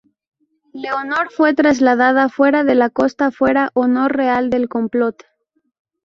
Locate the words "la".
2.73-2.89